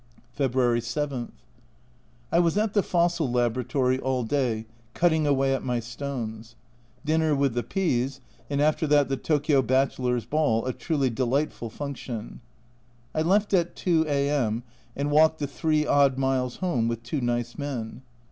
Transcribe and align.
February 0.33 0.81
7. 0.81 1.31
I 2.31 2.39
was 2.39 2.57
at 2.57 2.73
the 2.73 2.81
fossil 2.81 3.31
laboratory 3.31 3.99
all 3.99 4.23
day, 4.23 4.65
cutting 4.95 5.27
away 5.27 5.53
at 5.53 5.63
my 5.63 5.79
stones. 5.79 6.55
Dinner 7.05 7.35
with 7.35 7.53
the 7.53 7.61
P 7.61 8.01
s, 8.05 8.19
and 8.49 8.59
after 8.63 8.87
that 8.87 9.09
the 9.09 9.15
Tokio 9.17 9.61
Bachelors' 9.61 10.25
Ball 10.25 10.65
a 10.65 10.73
truly 10.73 11.11
delightful 11.11 11.69
function. 11.69 12.41
I 13.13 13.21
left 13.21 13.53
at 13.53 13.75
2 13.75 14.05
A.M. 14.07 14.63
and 14.95 15.11
walked 15.11 15.37
the 15.37 15.45
3 15.45 15.85
odd 15.85 16.17
miles 16.17 16.55
home 16.55 16.87
with 16.87 17.03
two 17.03 17.21
nice 17.21 17.55
men. 17.59 18.01